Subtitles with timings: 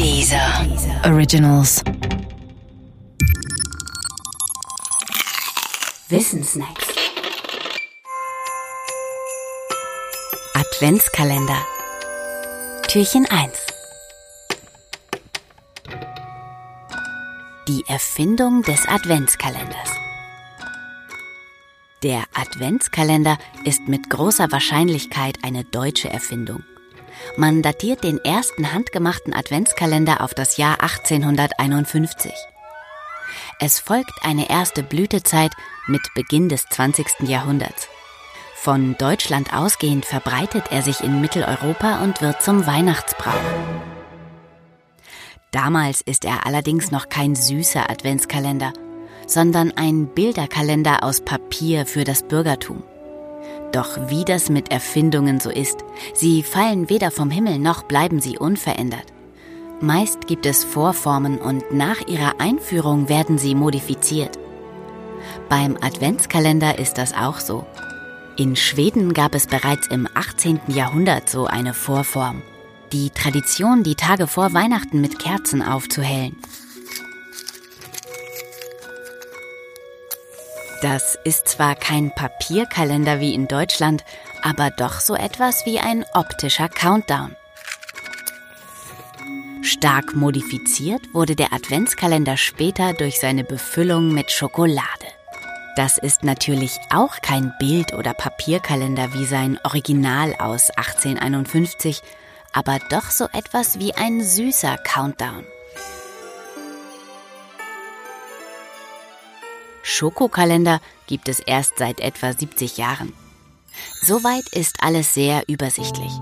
[0.00, 0.66] Dieser
[1.04, 1.82] Originals.
[6.08, 6.86] Wissensnacks.
[10.54, 11.66] Adventskalender.
[12.88, 13.52] Türchen 1.
[17.68, 19.90] Die Erfindung des Adventskalenders.
[22.02, 23.36] Der Adventskalender
[23.66, 26.64] ist mit großer Wahrscheinlichkeit eine deutsche Erfindung.
[27.36, 32.32] Man datiert den ersten handgemachten Adventskalender auf das Jahr 1851.
[33.58, 35.52] Es folgt eine erste Blütezeit
[35.86, 37.28] mit Beginn des 20.
[37.28, 37.88] Jahrhunderts.
[38.54, 43.32] Von Deutschland ausgehend verbreitet er sich in Mitteleuropa und wird zum Weihnachtsbrauch.
[45.50, 48.72] Damals ist er allerdings noch kein süßer Adventskalender,
[49.26, 52.82] sondern ein Bilderkalender aus Papier für das Bürgertum.
[53.72, 58.38] Doch wie das mit Erfindungen so ist, sie fallen weder vom Himmel noch bleiben sie
[58.38, 59.06] unverändert.
[59.80, 64.38] Meist gibt es Vorformen und nach ihrer Einführung werden sie modifiziert.
[65.48, 67.64] Beim Adventskalender ist das auch so.
[68.36, 70.60] In Schweden gab es bereits im 18.
[70.68, 72.42] Jahrhundert so eine Vorform.
[72.92, 76.36] Die Tradition, die Tage vor Weihnachten mit Kerzen aufzuhellen.
[80.82, 84.02] Das ist zwar kein Papierkalender wie in Deutschland,
[84.42, 87.36] aber doch so etwas wie ein optischer Countdown.
[89.62, 95.06] Stark modifiziert wurde der Adventskalender später durch seine Befüllung mit Schokolade.
[95.76, 102.00] Das ist natürlich auch kein Bild- oder Papierkalender wie sein Original aus 1851,
[102.52, 105.44] aber doch so etwas wie ein süßer Countdown.
[109.90, 113.12] Schokokalender gibt es erst seit etwa 70 Jahren.
[114.00, 116.12] Soweit ist alles sehr übersichtlich.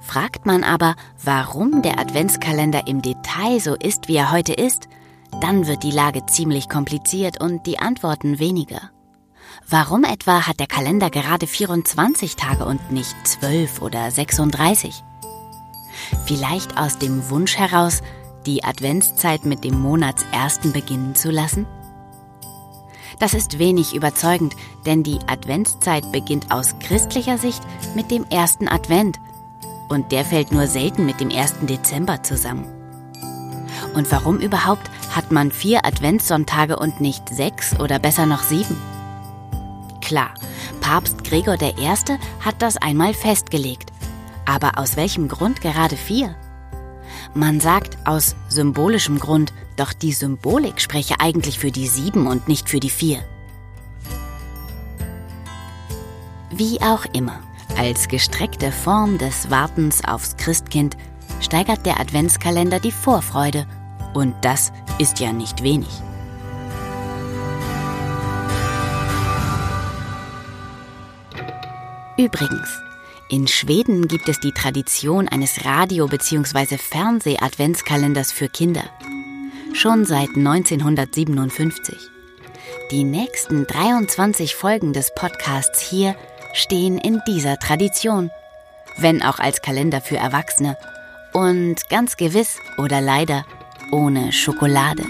[0.00, 4.88] Fragt man aber, warum der Adventskalender im Detail so ist, wie er heute ist,
[5.40, 8.90] dann wird die Lage ziemlich kompliziert und die Antworten weniger.
[9.68, 15.02] Warum etwa hat der Kalender gerade 24 Tage und nicht 12 oder 36?
[16.24, 18.02] Vielleicht aus dem Wunsch heraus,
[18.46, 21.66] die Adventszeit mit dem Monatsersten beginnen zu lassen?
[23.18, 27.62] Das ist wenig überzeugend, denn die Adventszeit beginnt aus christlicher Sicht
[27.94, 29.20] mit dem ersten Advent
[29.88, 31.54] und der fällt nur selten mit dem 1.
[31.62, 32.66] Dezember zusammen.
[33.94, 38.76] Und warum überhaupt hat man vier Adventssonntage und nicht sechs oder besser noch sieben?
[40.00, 40.34] Klar,
[40.80, 41.88] Papst Gregor I.
[42.40, 43.90] hat das einmal festgelegt.
[44.46, 46.34] Aber aus welchem Grund gerade vier?
[47.32, 52.68] Man sagt aus symbolischem Grund, doch die Symbolik spreche eigentlich für die sieben und nicht
[52.68, 53.24] für die vier.
[56.50, 57.40] Wie auch immer,
[57.76, 60.96] als gestreckte Form des Wartens aufs Christkind
[61.40, 63.66] steigert der Adventskalender die Vorfreude.
[64.14, 65.90] Und das ist ja nicht wenig.
[72.16, 72.80] Übrigens,
[73.28, 76.76] in Schweden gibt es die Tradition eines Radio- bzw.
[76.76, 78.84] Fernseh-Adventskalenders für Kinder.
[79.72, 81.96] Schon seit 1957.
[82.90, 86.14] Die nächsten 23 Folgen des Podcasts hier
[86.52, 88.30] stehen in dieser Tradition,
[88.98, 90.76] wenn auch als Kalender für Erwachsene
[91.32, 93.44] und ganz gewiss oder leider
[93.90, 95.04] ohne Schokolade.